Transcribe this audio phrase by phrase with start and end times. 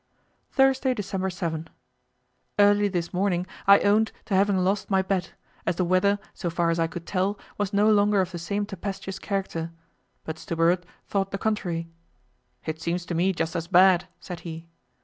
[0.49, 1.67] Thursday, December 7.
[2.57, 6.71] Early this morning I owned to having lost my bet, as the weather, so far
[6.71, 9.69] as I could tell, was no longer of the same tempestuous character;
[10.23, 11.87] but Stubberud thought the contrary.
[12.65, 14.65] "It seems to me just as bad," said he.